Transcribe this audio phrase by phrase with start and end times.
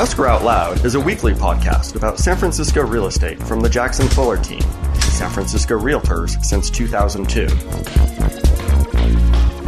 [0.00, 4.08] Escrow Out Loud is a weekly podcast about San Francisco real estate from the Jackson
[4.08, 4.62] Fuller team,
[4.94, 7.46] San Francisco Realtors since 2002.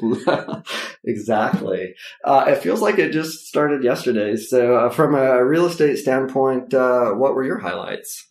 [1.04, 1.94] exactly.
[2.24, 4.36] Uh, it feels like it just started yesterday.
[4.36, 8.28] So, uh, from a real estate standpoint, uh, what were your highlights?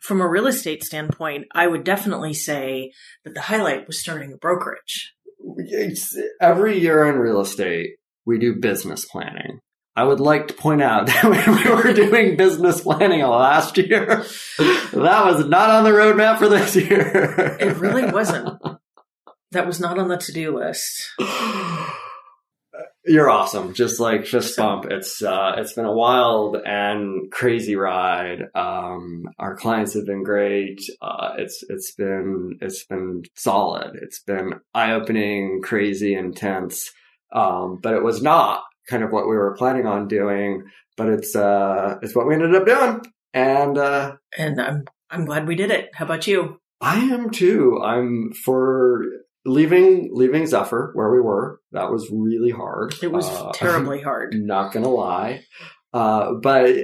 [0.00, 2.90] From a real estate standpoint, I would definitely say
[3.22, 5.14] that the highlight was starting a brokerage.
[5.56, 7.90] It's, every year in real estate,
[8.26, 9.60] we do business planning.
[9.98, 14.24] I would like to point out that when we were doing business planning last year,
[14.56, 17.56] that was not on the roadmap for this year.
[17.58, 18.62] It really wasn't.
[19.50, 21.10] That was not on the to-do list.
[23.06, 23.74] You're awesome.
[23.74, 24.84] Just like fist bump.
[24.88, 28.42] It's uh, it's been a wild and crazy ride.
[28.54, 30.80] Um, our clients have been great.
[31.02, 33.98] Uh, it's it's been it's been solid.
[34.00, 36.92] It's been eye opening, crazy, intense.
[37.32, 40.64] Um, but it was not kind of what we were planning on doing,
[40.96, 43.00] but it's uh it's what we ended up doing.
[43.34, 45.90] And uh and I'm I'm glad we did it.
[45.94, 46.60] How about you?
[46.80, 47.80] I am too.
[47.82, 49.04] I'm for
[49.44, 51.60] leaving leaving Zephyr where we were.
[51.72, 52.94] That was really hard.
[53.02, 54.34] It was uh, terribly hard.
[54.36, 55.44] Not gonna lie.
[55.92, 56.74] Uh but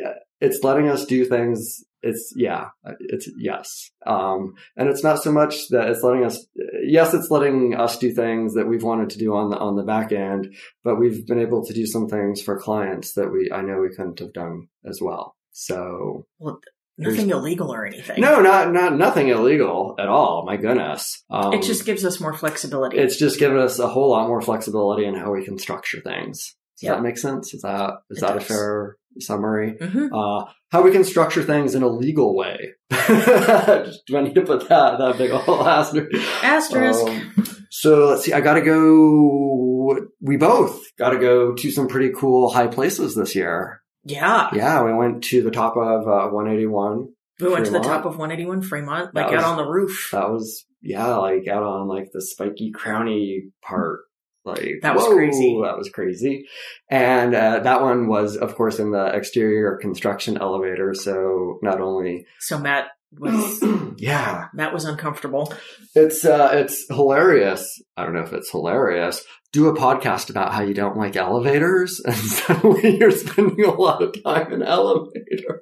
[0.41, 2.69] it's letting us do things it's yeah
[3.01, 3.91] it's yes.
[4.07, 6.47] Um, and it's not so much that it's letting us
[6.85, 9.83] yes it's letting us do things that we've wanted to do on the on the
[9.83, 13.63] back end but we've been able to do some things for clients that we i
[13.63, 15.37] know we couldn't have done as well.
[15.53, 16.61] So well,
[16.99, 18.21] nothing illegal or anything.
[18.21, 21.25] No not not nothing illegal at all my goodness.
[21.31, 22.99] Um, it just gives us more flexibility.
[22.99, 26.55] it's just given us a whole lot more flexibility in how we can structure things
[26.81, 27.55] does that make sense?
[27.55, 28.43] Is that is it that does.
[28.43, 29.77] a fair summary?
[29.81, 30.15] Mm-hmm.
[30.15, 32.71] Uh, how we can structure things in a legal way.
[32.91, 36.11] Do I need to put that that big old asterisk?
[36.43, 37.07] Asterisk.
[37.07, 38.33] Um, so let's see.
[38.33, 39.99] I got to go.
[40.21, 43.83] We both got to go to some pretty cool high places this year.
[44.05, 44.51] Yeah.
[44.53, 47.09] Yeah, we went to the top of uh, 181.
[47.41, 47.67] We went Fremont.
[47.67, 50.11] to the top of 181 Fremont, like out on the roof.
[50.13, 54.01] That was yeah, like out on like the spiky crowny part
[54.45, 55.61] like that was whoa, crazy.
[55.63, 56.47] That was crazy.
[56.91, 60.95] And uh, that one was, of course, in the exterior construction elevator.
[60.95, 62.89] So not only so Matt
[63.19, 63.63] was
[63.99, 65.53] yeah that was uncomfortable.
[65.95, 67.83] It's uh, it's hilarious.
[67.97, 69.25] I don't know if it's hilarious.
[69.53, 74.03] Do a podcast about how you don't like elevators, and suddenly you're spending a lot
[74.03, 75.61] of time in elevators.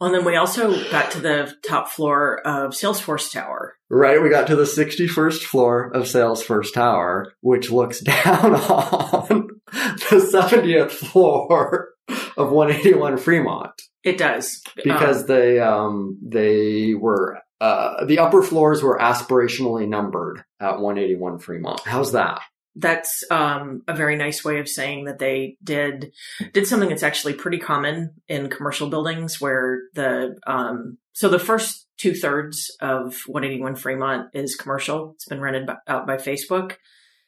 [0.00, 3.74] Well, and then we also got to the top floor of Salesforce Tower.
[3.90, 4.22] Right.
[4.22, 10.92] We got to the 61st floor of Salesforce Tower, which looks down on the 70th
[10.92, 11.88] floor
[12.36, 13.72] of 181 Fremont.
[14.04, 14.62] It does.
[14.82, 21.38] Because um, they, um, they were, uh, the upper floors were aspirationally numbered at 181
[21.40, 21.80] Fremont.
[21.80, 22.40] How's that?
[22.78, 26.12] that's um, a very nice way of saying that they did
[26.52, 31.86] did something that's actually pretty common in commercial buildings where the um, so the first
[31.96, 35.12] two thirds of 181 Fremont is commercial.
[35.14, 36.76] It's been rented by, out by Facebook,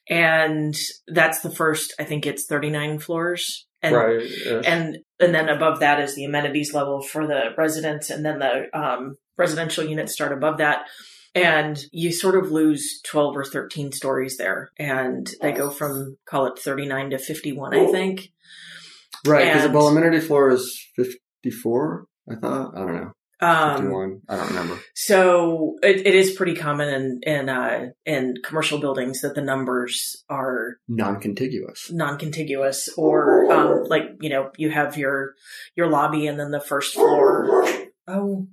[0.08, 0.76] and
[1.08, 1.94] that's the first.
[1.98, 4.64] I think it's 39 floors, and right, yes.
[4.66, 8.78] and and then above that is the amenities level for the residents, and then the
[8.78, 10.86] um, residential units start above that.
[11.32, 14.72] And you sort of lose 12 or 13 stories there.
[14.78, 18.32] And they go from, call it 39 to 51, I think.
[19.24, 19.44] Right.
[19.44, 22.72] Because the well, amenity floor is 54, I thought.
[22.74, 23.12] I don't know.
[23.42, 24.20] Um, 51.
[24.28, 24.78] I don't remember.
[24.94, 30.24] So it, it is pretty common in in uh, in commercial buildings that the numbers
[30.28, 35.34] are non-contiguous, non-contiguous, or um, like you know you have your
[35.76, 37.64] your lobby and then the first floor.
[38.06, 38.48] Oh,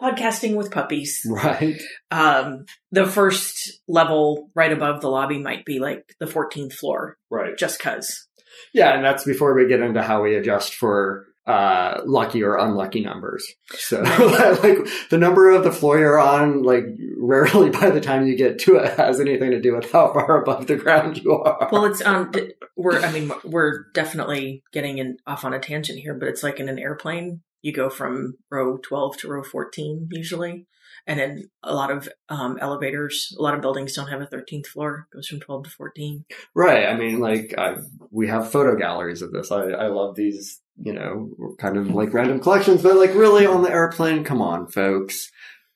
[0.00, 1.20] podcasting with puppies.
[1.26, 1.80] Right.
[2.10, 7.16] Um, the first level right above the lobby might be like the 14th floor.
[7.30, 7.56] Right.
[7.56, 8.26] Just cause.
[8.72, 8.94] Yeah.
[8.94, 13.46] And that's before we get into how we adjust for uh, lucky or unlucky numbers.
[13.70, 14.78] So like
[15.10, 16.84] the number of the floor you're on, like
[17.18, 20.42] rarely by the time you get to it has anything to do with how far
[20.42, 21.68] above the ground you are.
[21.70, 22.32] Well, it's, um,
[22.76, 26.60] we're, I mean, we're definitely getting in off on a tangent here, but it's like
[26.60, 30.66] in an airplane you go from row 12 to row 14 usually.
[31.06, 34.66] And then a lot of um, elevators, a lot of buildings don't have a 13th
[34.66, 35.06] floor.
[35.12, 36.24] It goes from 12 to 14.
[36.54, 36.86] Right.
[36.86, 37.76] I mean, like I,
[38.10, 39.52] we have photo galleries of this.
[39.52, 43.62] I, I love these, you know, kind of like random collections, but like really on
[43.62, 45.30] the airplane, come on, folks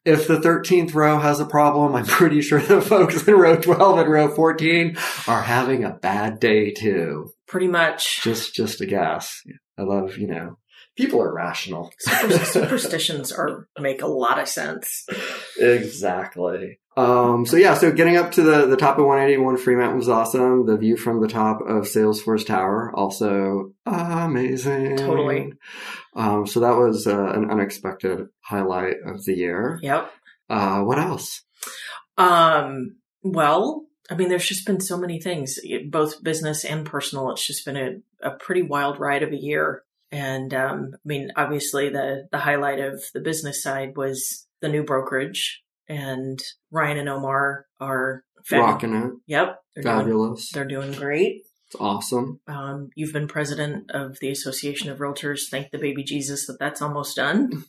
[0.08, 3.98] if the 13th row has a problem, I'm pretty sure the folks in row 12
[3.98, 4.96] and row 14
[5.26, 7.30] are having a bad day too.
[7.46, 8.22] Pretty much.
[8.22, 9.42] Just, just a guess.
[9.76, 10.58] I love, you know,
[10.98, 11.92] people are rational.
[11.98, 15.06] Super- superstitions are make a lot of sense.
[15.58, 16.80] exactly.
[16.96, 20.66] Um, so yeah, so getting up to the, the top of 181 Fremont was awesome.
[20.66, 24.96] The view from the top of Salesforce Tower also amazing.
[24.96, 25.52] Totally.
[26.16, 29.78] Um, so that was uh, an unexpected highlight of the year.
[29.80, 30.10] Yep.
[30.50, 31.42] Uh, what else?
[32.16, 37.30] Um, well, I mean, there's just been so many things, both business and personal.
[37.30, 39.84] It's just been a, a pretty wild ride of a year.
[40.10, 44.82] And, um, I mean, obviously the, the highlight of the business side was the new
[44.82, 46.38] brokerage and
[46.70, 49.12] Ryan and Omar are fab- Rocking it.
[49.26, 49.60] Yep.
[49.74, 50.50] They're doing, Fabulous.
[50.52, 51.42] they're doing great.
[51.66, 52.40] It's awesome.
[52.46, 55.50] Um, you've been president of the Association of Realtors.
[55.50, 57.64] Thank the baby Jesus that that's almost done.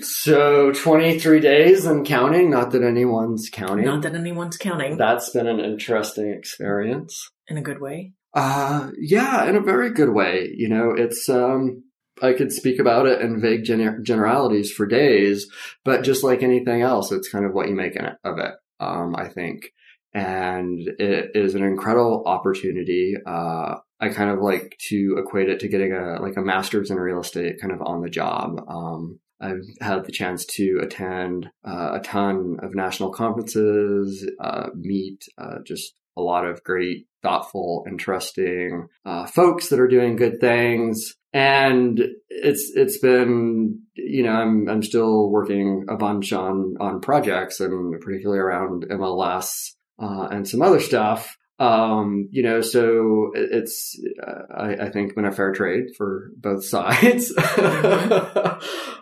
[0.00, 2.50] So 23 days and counting.
[2.50, 3.86] Not that anyone's counting.
[3.86, 7.30] Not that anyone's counting That's been an interesting experience.
[7.46, 8.12] in a good way.
[8.38, 10.48] Uh, yeah, in a very good way.
[10.54, 11.82] You know, it's, um,
[12.22, 15.50] I could speak about it in vague gener- generalities for days,
[15.84, 19.16] but just like anything else, it's kind of what you make it, of it, um,
[19.16, 19.72] I think.
[20.14, 23.16] And it is an incredible opportunity.
[23.26, 26.96] Uh, I kind of like to equate it to getting a, like a master's in
[26.96, 28.60] real estate kind of on the job.
[28.68, 35.24] Um, I've had the chance to attend uh, a ton of national conferences, uh, meet
[35.38, 41.14] uh, just a lot of great, thoughtful, interesting uh, folks that are doing good things.
[41.32, 47.60] And it's it's been you know I'm I'm still working a bunch on on projects
[47.60, 49.50] and particularly around MLS
[49.98, 51.36] uh, and some other stuff.
[51.60, 56.64] Um, you know, so it's, uh, I, I think been a fair trade for both
[56.68, 57.36] sides.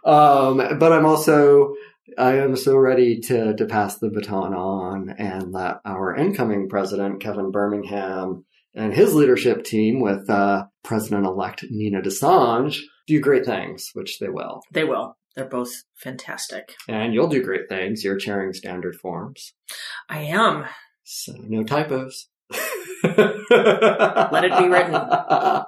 [0.04, 1.74] um, but I'm also,
[2.18, 7.20] I am so ready to, to pass the baton on and let our incoming president,
[7.20, 8.44] Kevin Birmingham,
[8.74, 14.62] and his leadership team with, uh, President-elect Nina DeSange do great things, which they will.
[14.72, 15.16] They will.
[15.34, 16.74] They're both fantastic.
[16.88, 18.04] And you'll do great things.
[18.04, 19.52] You're chairing standard forms.
[20.08, 20.64] I am.
[21.04, 22.28] So no typos.
[23.02, 25.00] Let it be written.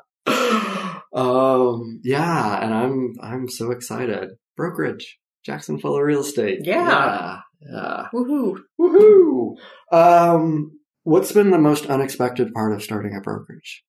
[1.11, 4.33] Um, yeah, and I'm I'm so excited.
[4.57, 6.61] Brokerage, Jackson Fuller Real Estate.
[6.65, 6.89] Yeah.
[6.89, 8.07] yeah, yeah.
[8.13, 8.59] Woohoo.
[8.81, 9.57] Woohoo!
[9.93, 13.85] Um, what's been the most unexpected part of starting a brokerage?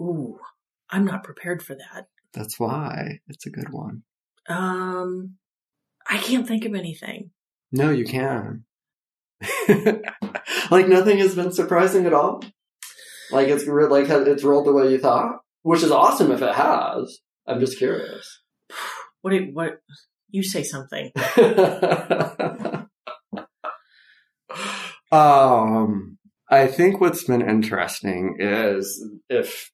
[0.00, 0.38] Ooh,
[0.90, 2.06] I'm not prepared for that.
[2.32, 4.02] That's why it's a good one.
[4.48, 5.34] Um,
[6.08, 7.30] I can't think of anything.
[7.70, 8.64] No, you can.
[10.70, 12.42] like nothing has been surprising at all.
[13.30, 17.18] Like it's like it's rolled the way you thought, which is awesome if it has.
[17.46, 18.40] I'm just curious.
[19.22, 19.30] What?
[19.32, 19.80] do- What?
[20.30, 21.10] You say something.
[25.12, 26.18] um,
[26.50, 29.70] I think what's been interesting is if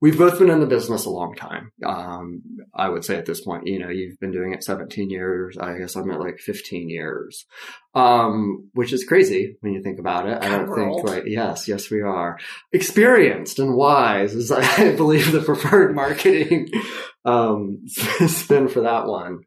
[0.00, 1.72] we've both been in the business a long time.
[1.84, 2.42] Um,
[2.74, 5.56] I would say at this point, you know, you've been doing it 17 years.
[5.56, 7.46] I guess I'm at like 15 years.
[7.94, 10.42] Um, which is crazy when you think about it.
[10.42, 12.38] I don't We're think like, yes, yes, we are
[12.72, 16.68] experienced and wise is, I believe, the preferred marketing,
[17.24, 19.40] um, spin for that one.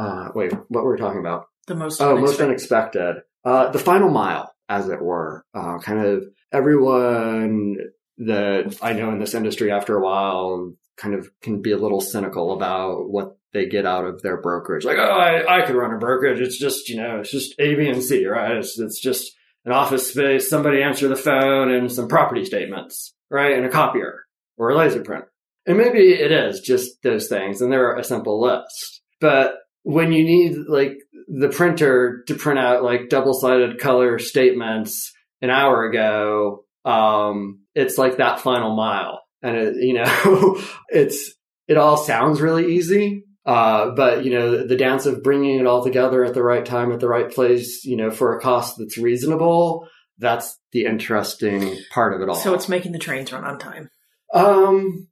[0.00, 1.46] Uh, wait, what were we talking about?
[1.66, 2.00] The most.
[2.00, 3.22] Oh, most unexpected- unexpected.
[3.44, 5.44] Uh, the final mile, as it were.
[5.54, 7.76] Uh, kind of everyone
[8.18, 12.00] that I know in this industry after a while kind of can be a little
[12.00, 14.84] cynical about what they get out of their brokerage.
[14.84, 16.40] Like, oh, I, I could run a brokerage.
[16.40, 18.56] It's just, you know, it's just A, B, and C, right?
[18.58, 19.32] It's, it's just
[19.64, 23.56] an office space, somebody answer the phone and some property statements, right?
[23.56, 24.24] And a copier
[24.56, 25.32] or a laser printer.
[25.66, 29.02] And maybe it is just those things and they're a simple list.
[29.20, 35.50] But when you need like the printer to print out like double-sided color statements an
[35.50, 39.22] hour ago, um, it's like that final mile.
[39.42, 41.34] And it, you know, it's,
[41.68, 43.24] it all sounds really easy.
[43.46, 46.64] Uh, but you know, the, the dance of bringing it all together at the right
[46.64, 51.78] time, at the right place, you know, for a cost that's reasonable, that's the interesting
[51.90, 52.34] part of it all.
[52.34, 53.90] So it's making the trains run on time.
[54.32, 55.08] Um,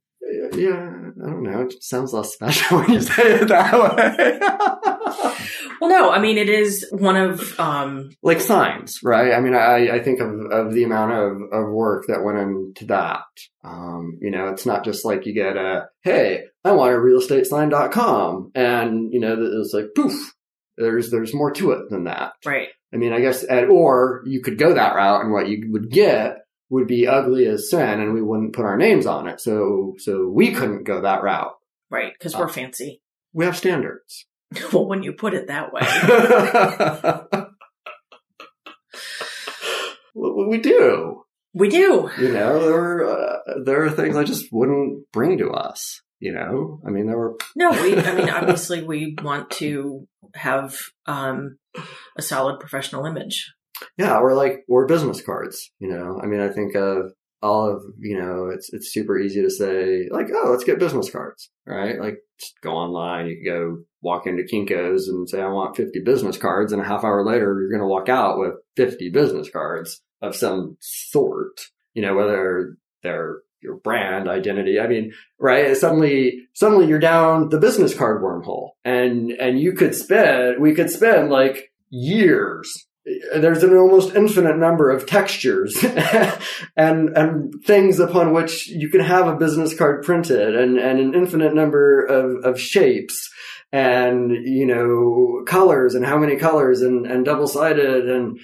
[0.53, 1.61] yeah, I don't know.
[1.61, 4.39] It sounds less special when you say it that way.
[5.81, 9.33] Well, no, I mean it is one of um like signs, right?
[9.33, 12.85] I mean, I, I think of, of the amount of, of work that went into
[12.87, 13.21] that.
[13.63, 18.51] Um, you know, it's not just like you get a, hey, I want a realestatesign.com.
[18.55, 20.33] And, you know, it's like, poof,
[20.77, 22.33] there's, there's more to it than that.
[22.45, 22.69] right.
[22.91, 25.91] I mean, I guess, and, or you could go that route and what you would
[25.91, 26.39] get
[26.69, 29.41] would be ugly as sin and we wouldn't put our names on it.
[29.41, 31.55] So, so we couldn't go that route.
[31.89, 33.01] Right, because we're fancy.
[33.33, 34.25] We have standards.
[34.73, 35.81] well, when you put it that way.
[40.13, 41.23] we do.
[41.53, 42.09] We do.
[42.19, 46.01] You know, there are, uh, there are things I just wouldn't bring to us.
[46.19, 47.71] You know, I mean, there were no.
[47.71, 51.57] We, I mean, obviously, we want to have um,
[52.17, 53.53] a solid professional image.
[53.97, 55.71] Yeah, we're like we're business cards.
[55.79, 59.41] You know, I mean, I think of all of you know, it's it's super easy
[59.41, 61.99] to say like, oh, let's get business cards, right?
[61.99, 63.27] Like, just go online.
[63.27, 66.85] You can go walk into Kinko's and say, I want 50 business cards, and a
[66.85, 71.59] half hour later, you're going to walk out with 50 business cards of some sort.
[71.93, 74.79] You know, whether they're your brand identity.
[74.79, 75.75] I mean, right?
[75.75, 80.89] Suddenly, suddenly you're down the business card wormhole and, and you could spend, we could
[80.89, 82.87] spend like years.
[83.05, 85.83] There's an almost infinite number of textures
[86.75, 91.15] and, and things upon which you can have a business card printed and, and an
[91.15, 93.29] infinite number of, of shapes
[93.71, 98.39] and, you know, colors and how many colors and, and double sided and,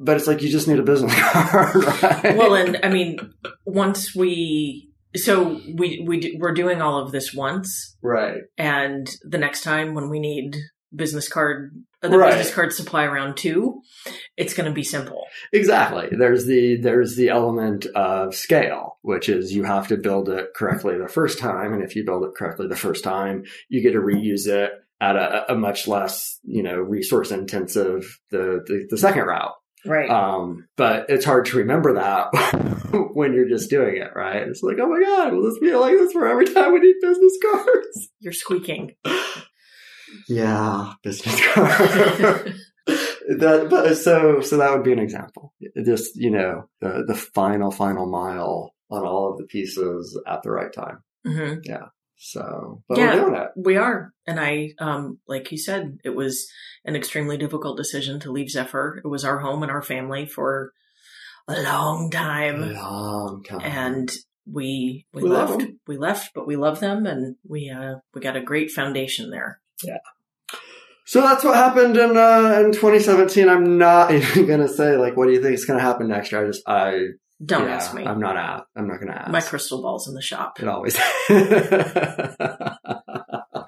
[0.00, 2.36] but it's like you just need a business card, right?
[2.36, 3.18] Well, and I mean,
[3.64, 8.42] once we so we we do, we're doing all of this once, right?
[8.58, 10.56] And the next time when we need
[10.94, 11.72] business card
[12.10, 12.34] the right.
[12.34, 13.82] business card supply round two,
[14.36, 15.24] it's going to be simple.
[15.52, 16.08] Exactly.
[16.10, 20.98] There's the there's the element of scale, which is you have to build it correctly
[20.98, 24.00] the first time, and if you build it correctly the first time, you get to
[24.00, 29.24] reuse it at a, a much less you know resource intensive the, the the second
[29.24, 29.54] route.
[29.86, 30.08] Right.
[30.08, 32.30] Um, but it's hard to remember that
[33.12, 34.48] when you're just doing it, right?
[34.48, 36.94] It's like, oh my God, will this be like this for every time we need
[37.02, 38.08] business cards?
[38.20, 38.92] You're squeaking.
[40.28, 42.54] yeah, business card.
[42.86, 45.52] that, but so, so that would be an example.
[45.84, 50.50] Just, you know, the, the final, final mile on all of the pieces at the
[50.50, 51.02] right time.
[51.26, 51.60] Mm-hmm.
[51.64, 51.86] Yeah.
[52.16, 53.48] So, but yeah, we're doing it.
[53.56, 54.12] We are.
[54.26, 56.46] And I, um, like you said, it was
[56.84, 59.00] an extremely difficult decision to leave Zephyr.
[59.04, 60.72] It was our home and our family for
[61.48, 62.62] a long time.
[62.62, 63.60] A long time.
[63.62, 64.12] And
[64.46, 68.36] we, we, we left, we left, but we love them and we, uh, we got
[68.36, 69.60] a great foundation there.
[69.82, 69.98] Yeah.
[71.06, 73.48] So that's what happened in uh, in 2017.
[73.48, 76.44] I'm not even gonna say like, what do you think is gonna happen next year?
[76.44, 77.00] I just I
[77.44, 78.04] don't yeah, ask me.
[78.04, 78.62] I'm not at.
[78.76, 79.30] I'm not going to ask.
[79.30, 80.60] My crystal ball's in the shop.
[80.60, 80.96] It always.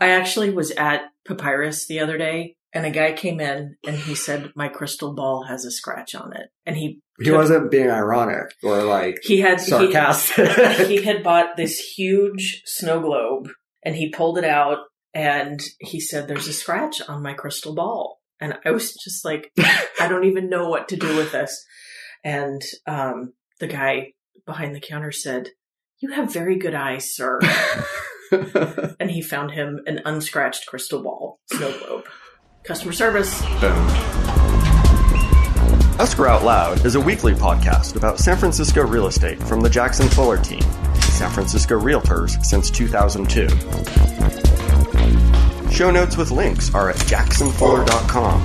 [0.00, 4.14] I actually was at Papyrus the other day, and a guy came in and he
[4.14, 8.52] said, "My crystal ball has a scratch on it," and he he wasn't being ironic
[8.62, 10.48] or like he had sarcastic.
[10.78, 13.48] He, he had bought this huge snow globe,
[13.82, 14.78] and he pulled it out,
[15.16, 19.50] and he said, "There's a scratch on my crystal ball," and I was just like,
[20.00, 21.64] "I don't even know what to do with this."
[22.22, 24.14] And um, the guy
[24.46, 25.50] behind the counter said,
[25.98, 27.38] You have very good eyes, sir.
[29.00, 32.06] and he found him an unscratched crystal ball snow globe.
[32.64, 33.40] Customer service.
[33.60, 33.86] Boom.
[35.98, 40.08] Escrow Out Loud is a weekly podcast about San Francisco real estate from the Jackson
[40.08, 40.60] Fuller team,
[41.00, 44.15] San Francisco Realtors since 2002.
[45.76, 48.40] Show notes with links are at jacksonfuller.com.